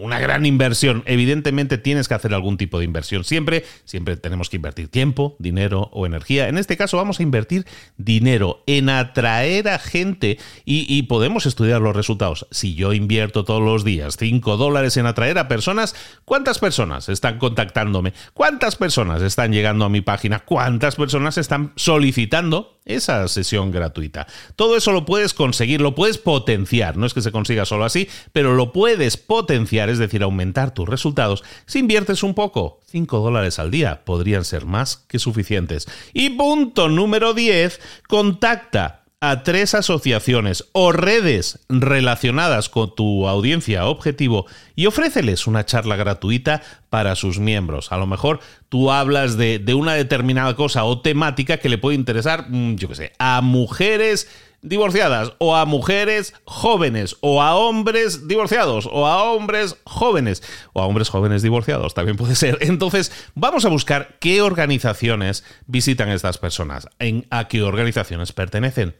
una 0.00 0.18
gran 0.18 0.44
inversión. 0.46 1.02
Evidentemente 1.06 1.78
tienes 1.78 2.08
que 2.08 2.14
hacer 2.14 2.34
algún 2.34 2.56
tipo 2.56 2.78
de 2.78 2.84
inversión. 2.84 3.24
Siempre, 3.24 3.64
siempre 3.84 4.16
tenemos 4.16 4.50
que 4.50 4.56
invertir 4.56 4.88
tiempo, 4.88 5.36
dinero 5.38 5.88
o 5.92 6.06
energía. 6.06 6.48
En 6.48 6.58
este 6.58 6.76
caso 6.76 6.96
vamos 6.96 7.20
a 7.20 7.22
invertir 7.22 7.66
dinero 7.96 8.62
en 8.66 8.90
atraer 8.90 9.68
a 9.68 9.78
gente 9.78 10.38
y, 10.64 10.86
y 10.94 11.04
podemos 11.04 11.46
estudiar 11.46 11.80
los 11.80 11.96
resultados. 11.96 12.46
Si 12.50 12.74
yo 12.74 12.92
invierto 12.92 13.44
todos 13.44 13.62
los 13.62 13.84
días 13.84 14.16
5 14.18 14.56
dólares 14.56 14.96
en 14.98 15.06
atraer 15.06 15.38
a 15.38 15.48
personas, 15.48 15.94
¿cuántas 16.24 16.58
personas 16.58 17.08
están 17.08 17.38
contactándome? 17.38 18.12
¿Cuántas 18.34 18.76
personas 18.76 19.22
están 19.22 19.52
llegando? 19.52 19.69
A 19.70 19.88
mi 19.88 20.00
página 20.00 20.40
cuántas 20.40 20.96
personas 20.96 21.38
están 21.38 21.72
solicitando 21.76 22.80
esa 22.84 23.26
sesión 23.28 23.70
gratuita. 23.70 24.26
Todo 24.56 24.76
eso 24.76 24.92
lo 24.92 25.04
puedes 25.04 25.32
conseguir, 25.32 25.80
lo 25.80 25.94
puedes 25.94 26.18
potenciar, 26.18 26.96
no 26.96 27.06
es 27.06 27.14
que 27.14 27.22
se 27.22 27.32
consiga 27.32 27.64
solo 27.64 27.84
así, 27.84 28.08
pero 28.32 28.54
lo 28.54 28.72
puedes 28.72 29.16
potenciar, 29.16 29.88
es 29.88 29.98
decir, 29.98 30.22
aumentar 30.22 30.74
tus 30.74 30.88
resultados 30.88 31.44
si 31.66 31.78
inviertes 31.78 32.22
un 32.22 32.34
poco. 32.34 32.80
5 32.86 33.20
dólares 33.20 33.58
al 33.58 33.70
día 33.70 34.04
podrían 34.04 34.44
ser 34.44 34.66
más 34.66 34.96
que 34.96 35.18
suficientes. 35.18 35.86
Y 36.12 36.30
punto 36.30 36.88
número 36.88 37.34
10, 37.34 37.80
contacta 38.08 38.99
a 39.22 39.42
tres 39.42 39.74
asociaciones 39.74 40.64
o 40.72 40.92
redes 40.92 41.58
relacionadas 41.68 42.70
con 42.70 42.94
tu 42.94 43.28
audiencia 43.28 43.84
objetivo 43.84 44.46
y 44.74 44.86
ofréceles 44.86 45.46
una 45.46 45.66
charla 45.66 45.96
gratuita 45.96 46.62
para 46.88 47.14
sus 47.14 47.38
miembros. 47.38 47.92
A 47.92 47.98
lo 47.98 48.06
mejor 48.06 48.40
tú 48.70 48.90
hablas 48.90 49.36
de, 49.36 49.58
de 49.58 49.74
una 49.74 49.92
determinada 49.92 50.56
cosa 50.56 50.84
o 50.84 51.02
temática 51.02 51.58
que 51.58 51.68
le 51.68 51.76
puede 51.76 51.96
interesar, 51.96 52.46
mm, 52.48 52.76
yo 52.76 52.88
qué 52.88 52.94
sé, 52.94 53.12
a 53.18 53.42
mujeres 53.42 54.26
divorciadas 54.62 55.32
o 55.38 55.56
a 55.56 55.64
mujeres 55.64 56.34
jóvenes 56.44 57.16
o 57.20 57.42
a 57.42 57.56
hombres 57.56 58.28
divorciados 58.28 58.88
o 58.90 59.06
a 59.06 59.22
hombres 59.24 59.76
jóvenes 59.84 60.42
o 60.72 60.82
a 60.82 60.86
hombres 60.86 61.08
jóvenes 61.08 61.42
divorciados 61.42 61.94
también 61.94 62.16
puede 62.16 62.34
ser. 62.34 62.58
Entonces 62.60 63.12
vamos 63.34 63.64
a 63.64 63.68
buscar 63.68 64.18
qué 64.20 64.42
organizaciones 64.42 65.44
visitan 65.66 66.10
estas 66.10 66.38
personas, 66.38 66.88
en, 66.98 67.26
a 67.30 67.48
qué 67.48 67.62
organizaciones 67.62 68.32
pertenecen. 68.32 68.96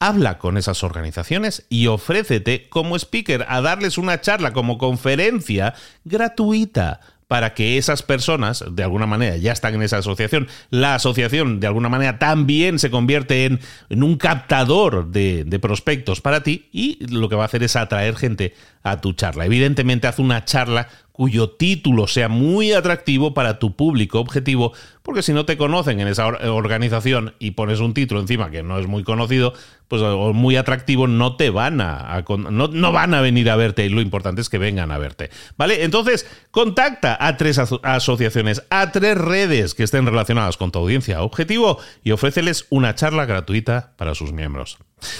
Habla 0.00 0.38
con 0.38 0.58
esas 0.58 0.82
organizaciones 0.82 1.64
y 1.68 1.86
ofrécete 1.86 2.68
como 2.68 2.96
speaker 2.96 3.46
a 3.48 3.60
darles 3.60 3.96
una 3.96 4.20
charla 4.20 4.52
como 4.52 4.76
conferencia 4.76 5.74
gratuita 6.04 7.00
para 7.34 7.52
que 7.52 7.78
esas 7.78 8.04
personas, 8.04 8.64
de 8.70 8.84
alguna 8.84 9.06
manera, 9.06 9.36
ya 9.36 9.50
están 9.50 9.74
en 9.74 9.82
esa 9.82 9.98
asociación. 9.98 10.46
La 10.70 10.94
asociación, 10.94 11.58
de 11.58 11.66
alguna 11.66 11.88
manera, 11.88 12.20
también 12.20 12.78
se 12.78 12.92
convierte 12.92 13.46
en, 13.46 13.58
un 14.04 14.18
captador 14.18 15.10
de, 15.10 15.42
de, 15.42 15.58
prospectos 15.58 16.20
para 16.20 16.44
ti 16.44 16.68
y 16.70 17.04
lo 17.08 17.28
que 17.28 17.34
va 17.34 17.42
a 17.42 17.46
hacer 17.46 17.64
es 17.64 17.74
atraer 17.74 18.14
gente 18.14 18.54
a 18.84 19.00
tu 19.00 19.14
charla. 19.14 19.46
Evidentemente, 19.46 20.06
haz 20.06 20.20
una 20.20 20.44
charla 20.44 20.86
cuyo 21.14 21.48
título 21.50 22.08
sea 22.08 22.28
muy 22.28 22.72
atractivo 22.72 23.34
para 23.34 23.60
tu 23.60 23.76
público 23.76 24.18
objetivo, 24.18 24.72
porque 25.04 25.22
si 25.22 25.32
no 25.32 25.44
te 25.44 25.56
conocen 25.56 26.00
en 26.00 26.08
esa 26.08 26.26
organización 26.26 27.36
y 27.38 27.52
pones 27.52 27.78
un 27.78 27.94
título 27.94 28.20
encima 28.20 28.50
que 28.50 28.64
no 28.64 28.80
es 28.80 28.88
muy 28.88 29.04
conocido, 29.04 29.54
pues 29.86 30.02
muy 30.34 30.56
atractivo, 30.56 31.06
no 31.06 31.36
te 31.36 31.50
van 31.50 31.80
a, 31.80 32.24
no, 32.28 32.92
van 32.92 33.14
a 33.14 33.20
venir 33.20 33.48
a 33.48 33.54
verte 33.54 33.86
y 33.86 33.90
lo 33.90 34.00
importante 34.00 34.40
es 34.40 34.48
que 34.48 34.58
vengan 34.58 34.90
a 34.90 34.98
verte. 34.98 35.30
¿Vale? 35.56 35.84
Entonces, 35.84 36.26
contacta 36.50 37.16
a 37.20 37.36
tres 37.36 37.60
asociaciones, 37.60 38.64
a 38.70 38.90
tres 38.90 39.16
redes 39.16 39.74
que 39.74 39.84
estén 39.84 40.06
relacionadas 40.06 40.56
con 40.56 40.72
tu 40.72 40.80
audiencia 40.80 41.22
objetivo 41.22 41.78
y 42.02 42.10
ofréceles 42.10 42.66
una 42.70 42.96
charla 42.96 43.24
gratuita 43.24 43.94
para 43.96 44.16
sus 44.16 44.32
miembros. 44.32 44.78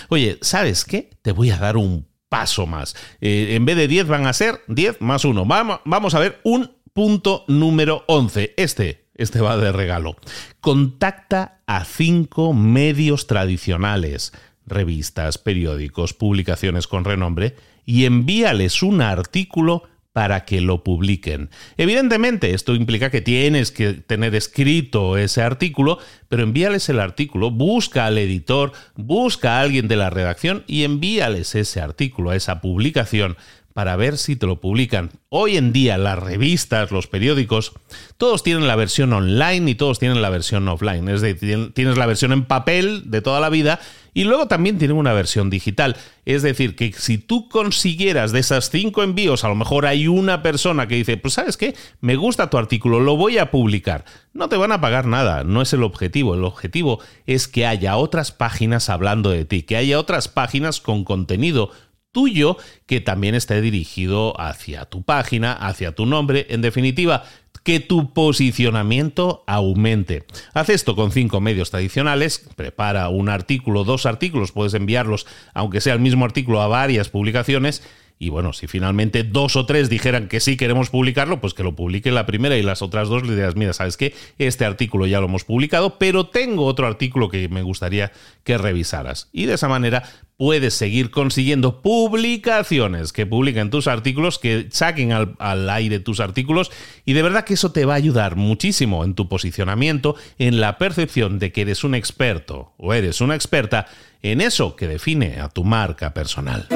Oye, 0.08 0.38
¿sabes 0.40 0.84
qué? 0.84 1.10
Te 1.22 1.30
voy 1.30 1.52
a 1.52 1.58
dar 1.58 1.76
un 1.76 2.12
paso 2.35 2.67
más. 2.67 2.97
Eh, 3.21 3.55
en 3.55 3.64
vez 3.64 3.76
de 3.76 3.87
10 3.87 4.09
van 4.09 4.26
a 4.26 4.33
ser 4.33 4.61
10 4.67 5.00
más 5.00 5.25
1. 5.25 5.45
Vamos, 5.45 5.79
vamos 5.85 6.17
a 6.17 6.19
ver 6.19 6.41
un 6.43 6.73
punto 6.93 7.45
número 7.47 8.03
11. 8.09 8.55
Este, 8.57 9.07
este 9.14 9.41
va 9.41 9.57
de 9.57 9.71
regalo. 9.71 10.17
Contacta 10.61 11.61
a 11.69 11.85
cinco 11.85 12.53
medios 12.53 13.29
tradicionales, 13.29 14.33
revistas, 14.67 15.38
periódicos, 15.38 16.12
publicaciones 16.12 16.88
con 16.88 17.05
renombre, 17.05 17.55
y 17.87 18.05
envíales 18.05 18.83
un 18.83 19.00
artículo 19.00 19.85
para 20.14 20.44
que 20.44 20.61
lo 20.61 20.85
publiquen. 20.85 21.50
Evidentemente, 21.76 22.54
esto 22.54 22.76
implica 22.76 23.11
que 23.11 23.21
tienes 23.21 23.73
que 23.73 23.94
tener 23.94 24.37
escrito 24.37 25.18
ese 25.18 25.42
artículo, 25.42 25.99
pero 26.28 26.44
envíales 26.44 26.88
el 26.88 27.00
artículo, 27.00 27.50
busca 27.50 28.06
al 28.06 28.16
editor, 28.18 28.71
busca 28.94 29.59
a 29.59 29.61
alguien 29.61 29.88
de 29.88 29.97
la 29.97 30.11
redacción 30.11 30.62
y 30.68 30.85
envíales 30.85 31.56
ese 31.56 31.80
artículo, 31.80 32.30
a 32.30 32.37
esa 32.37 32.61
publicación, 32.61 33.37
para 33.73 33.97
ver 33.97 34.16
si 34.16 34.37
te 34.37 34.47
lo 34.47 34.61
publican. 34.61 35.11
Hoy 35.30 35.56
en 35.56 35.73
día 35.73 35.99
las 35.99 36.21
revistas, 36.21 36.92
los 36.92 37.09
periódicos, 37.09 37.73
todos 38.16 38.44
tienen 38.44 38.68
la 38.68 38.76
versión 38.76 39.12
online 39.12 39.73
y 39.73 39.75
todos 39.75 39.99
tienen 39.99 40.23
la 40.23 40.30
versión 40.30 40.68
offline. 40.68 41.09
Es 41.09 41.23
decir, 41.23 41.73
tienes 41.75 41.99
la 41.99 42.06
versión 42.06 42.30
en 42.30 42.44
papel 42.44 43.11
de 43.11 43.21
toda 43.21 43.40
la 43.40 43.49
vida 43.49 43.80
y 44.14 44.25
luego 44.25 44.47
también 44.47 44.78
tienen 44.78 44.97
una 44.97 45.12
versión 45.12 45.50
digital. 45.50 45.97
Es 46.25 46.42
decir, 46.42 46.76
que 46.76 46.92
si 46.92 47.18
tú 47.18 47.49
consiguieras 47.49 48.33
de 48.33 48.38
esas 48.38 48.71
cinco 48.71 49.02
envíos, 49.02 49.44
a 49.44 49.49
lo 49.49 49.56
mejor 49.56 49.85
hay 49.85 50.06
una 50.06 50.40
persona 50.42 50.87
que 50.87 50.94
dice, 50.94 51.16
pues 51.16 51.35
sabes 51.35 51.56
qué, 51.56 51.75
me 52.00 52.16
gusta 52.16 52.49
tu 52.49 52.56
artículo, 52.56 53.00
lo 53.00 53.16
voy 53.16 53.38
a 53.38 53.50
publicar. 53.50 54.04
No 54.33 54.49
te 54.49 54.56
van 54.56 54.73
a 54.73 54.80
pagar 54.80 55.06
nada, 55.06 55.42
no 55.42 55.61
es 55.61 55.73
el 55.73 55.83
objetivo. 55.83 56.35
El 56.35 56.44
objetivo 56.44 57.00
es 57.26 57.49
que 57.49 57.66
haya 57.66 57.97
otras 57.97 58.30
páginas 58.30 58.88
hablando 58.88 59.30
de 59.30 59.44
ti, 59.44 59.62
que 59.62 59.76
haya 59.76 59.99
otras 59.99 60.28
páginas 60.28 60.80
con 60.80 61.04
contenido 61.04 61.71
tuyo 62.14 62.56
que 62.87 63.00
también 63.00 63.35
esté 63.35 63.61
dirigido 63.61 64.40
hacia 64.40 64.87
tu 64.87 65.02
página, 65.02 65.52
hacia 65.52 65.97
tu 65.97 66.06
nombre, 66.06 66.47
en 66.49 66.62
definitiva, 66.62 67.25
que 67.64 67.80
tu 67.80 68.12
posicionamiento 68.12 69.42
aumente. 69.47 70.25
Haz 70.52 70.68
esto 70.68 70.94
con 70.94 71.11
cinco 71.11 71.40
medios 71.40 71.71
tradicionales, 71.71 72.47
prepara 72.56 73.09
un 73.09 73.30
artículo, 73.30 73.85
dos 73.85 74.06
artículos, 74.06 74.52
puedes 74.52 74.75
enviarlos, 74.75 75.26
aunque 75.54 75.80
sea 75.80 75.94
el 75.94 76.00
mismo 76.00 76.25
artículo, 76.26 76.61
a 76.61 76.68
varias 76.68 77.09
publicaciones 77.09 77.83
y 78.18 78.28
bueno, 78.28 78.52
si 78.52 78.68
finalmente 78.68 79.25
dos 79.25 79.56
o 79.56 79.66
tres 79.66 79.90
dijeran 79.90 80.28
que 80.28 80.40
sí 80.40 80.56
queremos 80.56 80.88
publicarlo, 80.88 81.40
pues 81.40 81.52
que 81.52 81.64
lo 81.64 81.75
publique 81.75 82.12
la 82.12 82.26
primera 82.26 82.56
y 82.56 82.62
las 82.62 82.80
otras 82.80 83.09
dos 83.09 83.26
le 83.26 83.35
dirás, 83.35 83.56
mira, 83.56 83.73
sabes 83.73 83.97
que 83.97 84.14
este 84.38 84.64
artículo 84.64 85.06
ya 85.06 85.21
lo 85.21 85.26
hemos 85.26 85.44
publicado, 85.44 85.99
pero 85.99 86.26
tengo 86.26 86.64
otro 86.64 86.87
artículo 86.87 87.28
que 87.28 87.49
me 87.49 87.62
gustaría 87.62 88.12
que 88.44 88.56
revisaras. 88.56 89.28
Y 89.33 89.47
de 89.47 89.54
esa 89.54 89.68
manera 89.68 90.04
puedes 90.37 90.75
seguir 90.75 91.11
consiguiendo 91.11 91.83
publicaciones 91.83 93.12
que 93.12 93.26
publiquen 93.26 93.71
tus 93.71 93.88
artículos, 93.88 94.38
que 94.38 94.68
saquen 94.71 95.12
al, 95.12 95.35
al, 95.38 95.68
aire 95.71 95.99
tus 95.99 96.21
artículos 96.21 96.71
y 97.04 97.12
de 97.12 97.23
verdad 97.23 97.44
que 97.44 97.54
eso 97.54 97.73
te 97.73 97.85
va 97.85 97.94
a 97.94 97.97
ayudar 97.97 98.37
muchísimo 98.37 99.04
en 99.04 99.14
tu 99.14 99.28
posicionamiento, 99.28 100.16
en 100.38 100.61
la 100.61 100.78
percepción 100.78 101.38
de 101.38 101.52
que 101.52 101.62
eres 101.62 101.85
un 101.85 101.94
experto 101.94 102.75
o 102.78 102.94
eres 102.94 103.21
una 103.21 103.35
experta 103.35 103.87
en 104.23 104.40
eso 104.40 104.76
que 104.76 104.88
define 104.88 105.40
a 105.40 105.49
tu 105.49 105.64
marca 105.64 106.14
personal. 106.14 106.66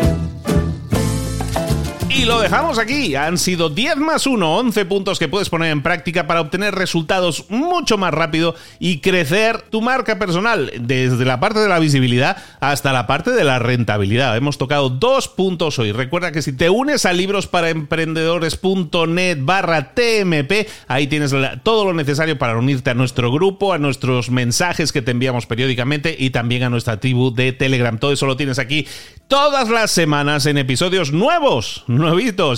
Y 2.11 2.25
lo 2.25 2.41
dejamos 2.41 2.79
aquí. 2.79 3.15
Han 3.17 3.37
sido 3.37 3.69
10 3.69 3.99
más 3.99 4.27
1, 4.27 4.59
11 4.59 4.87
puntos 4.87 5.19
que 5.19 5.29
puedes 5.29 5.50
poner 5.50 5.71
en 5.71 5.83
práctica 5.83 6.27
para 6.27 6.41
obtener 6.41 6.75
resultados 6.75 7.45
mucho 7.50 7.99
más 7.99 8.15
rápido 8.15 8.55
y 8.79 9.00
crecer 9.00 9.61
tu 9.62 9.83
marca 9.83 10.19
personal, 10.19 10.73
desde 10.81 11.27
la 11.27 11.38
parte 11.38 11.61
de 11.61 11.69
la 11.69 11.79
visibilidad 11.79 12.38
hasta 12.61 12.95
la 12.95 13.07
parte 13.07 13.33
de 13.33 13.45
la 13.45 13.59
rentabilidad. 13.59 14.35
Hemos 14.37 14.57
tocado 14.57 14.88
dos 14.88 15.29
puntos 15.29 15.79
hoy. 15.79 15.93
Recuerda 15.93 16.33
que 16.33 16.41
si 16.41 16.55
te 16.55 16.71
unes 16.71 17.05
a 17.05 17.12
librosparaemprendedores.net 17.12 19.38
barra 19.43 19.93
TMP, 19.93 20.67
ahí 20.88 21.09
tienes 21.09 21.35
todo 21.62 21.85
lo 21.85 21.93
necesario 21.93 22.38
para 22.38 22.57
unirte 22.57 22.88
a 22.91 22.95
nuestro 22.95 23.31
grupo, 23.31 23.75
a 23.75 23.79
nuestros 23.79 24.31
mensajes 24.31 24.93
que 24.93 25.03
te 25.03 25.11
enviamos 25.11 25.45
periódicamente 25.45 26.17
y 26.19 26.31
también 26.31 26.62
a 26.62 26.71
nuestra 26.71 27.00
tribu 27.00 27.35
de 27.35 27.53
Telegram. 27.53 27.99
Todo 27.99 28.12
eso 28.12 28.25
lo 28.27 28.38
tienes 28.38 28.59
aquí 28.59 28.87
todas 29.29 29.69
las 29.69 29.91
semanas 29.91 30.47
en 30.47 30.57
episodios 30.57 31.12
nuevos 31.12 31.85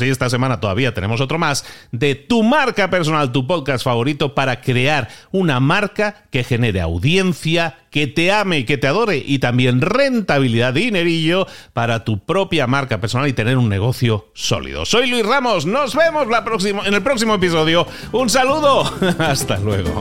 y 0.02 0.08
esta 0.08 0.28
semana 0.28 0.60
todavía 0.60 0.94
tenemos 0.94 1.20
otro 1.20 1.38
más 1.38 1.64
de 1.92 2.14
tu 2.14 2.42
marca 2.42 2.90
personal, 2.90 3.32
tu 3.32 3.46
podcast 3.46 3.84
favorito 3.84 4.34
para 4.34 4.60
crear 4.60 5.08
una 5.32 5.60
marca 5.60 6.24
que 6.30 6.44
genere 6.44 6.80
audiencia, 6.80 7.78
que 7.90 8.06
te 8.06 8.32
ame 8.32 8.64
que 8.64 8.78
te 8.78 8.86
adore 8.86 9.22
y 9.24 9.38
también 9.38 9.80
rentabilidad, 9.80 10.74
dinerillo 10.74 11.46
para 11.72 12.04
tu 12.04 12.18
propia 12.24 12.66
marca 12.66 13.00
personal 13.00 13.28
y 13.28 13.32
tener 13.32 13.56
un 13.56 13.68
negocio 13.68 14.28
sólido. 14.34 14.84
Soy 14.84 15.08
Luis 15.08 15.24
Ramos, 15.24 15.66
nos 15.66 15.94
vemos 15.94 16.28
la 16.28 16.44
en 16.84 16.94
el 16.94 17.02
próximo 17.02 17.34
episodio. 17.34 17.86
Un 18.12 18.28
saludo, 18.28 18.92
hasta 19.18 19.58
luego. 19.58 20.00